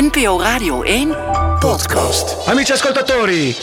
NPO 0.00 0.40
Radio 0.40 0.82
1 0.82 1.16
podcast. 1.58 2.48
Amici 2.48 2.72
ascoltatori, 2.72 3.56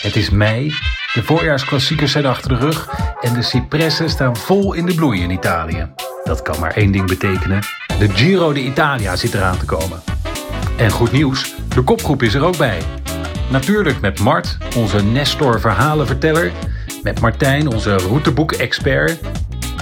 Het 0.00 0.16
is 0.16 0.30
mei, 0.30 0.74
de 1.14 1.22
voorjaarsklassiekers 1.22 2.12
zijn 2.12 2.26
achter 2.26 2.48
de 2.48 2.56
rug 2.56 2.88
en 3.20 3.34
de 3.34 3.42
cipressen 3.42 4.10
staan 4.10 4.36
vol 4.36 4.72
in 4.72 4.86
de 4.86 4.94
bloei 4.94 5.22
in 5.22 5.30
Italië. 5.30 5.88
Dat 6.24 6.42
kan 6.42 6.60
maar 6.60 6.70
één 6.70 6.92
ding 6.92 7.06
betekenen: 7.06 7.60
de 7.98 8.08
Giro 8.08 8.52
d'Italia 8.52 9.16
zit 9.16 9.34
eraan 9.34 9.58
te 9.58 9.64
komen. 9.64 10.02
En 10.76 10.90
goed 10.90 11.12
nieuws, 11.12 11.54
de 11.68 11.82
kopgroep 11.82 12.22
is 12.22 12.34
er 12.34 12.44
ook 12.44 12.56
bij. 12.56 12.82
Natuurlijk 13.50 14.00
met 14.00 14.20
Mart, 14.20 14.58
onze 14.76 15.02
Nestor 15.02 15.60
verhalenverteller, 15.60 16.52
met 17.02 17.20
Martijn, 17.20 17.68
onze 17.68 17.96
routeboek-expert, 17.96 19.20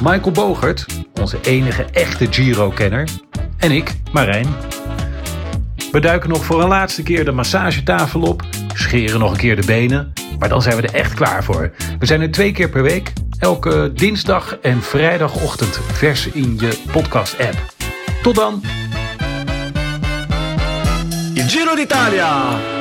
Michael 0.03 0.31
Bogert, 0.31 0.87
onze 1.21 1.39
enige 1.43 1.85
echte 1.85 2.27
Giro-kenner, 2.31 3.09
en 3.65 3.71
ik, 3.71 3.95
Marijn. 4.13 4.47
We 5.93 6.01
duiken 6.01 6.29
nog 6.29 6.45
voor 6.45 6.63
een 6.63 6.69
laatste 6.69 7.03
keer 7.03 7.25
de 7.25 7.33
massagetafel 7.33 8.21
op, 8.21 8.43
scheren 8.75 9.19
nog 9.19 9.31
een 9.31 9.37
keer 9.37 9.57
de 9.57 9.67
benen, 9.67 10.13
maar 10.39 10.49
dan 10.49 10.63
zijn 10.63 10.77
we 10.77 10.83
er 10.83 10.95
echt 10.95 11.15
klaar 11.15 11.45
voor. 11.45 11.73
We 11.99 12.07
zijn 12.07 12.21
er 12.21 12.31
twee 12.31 12.53
keer 12.53 12.69
per 12.69 12.83
week, 12.83 13.13
elke 13.39 13.93
dinsdag 13.95 14.59
en 14.59 14.83
vrijdagochtend 14.83 15.81
vers 15.93 16.27
in 16.27 16.57
je 16.59 16.79
podcast-app. 16.93 17.75
Tot 18.23 18.35
dan! 18.35 18.63
il 21.35 21.49
Giro 21.49 21.75
d'Italia! 21.75 22.74